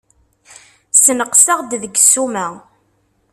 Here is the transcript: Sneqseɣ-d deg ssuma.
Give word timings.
Sneqseɣ-d 1.03 1.71
deg 1.81 1.95
ssuma. 2.03 2.47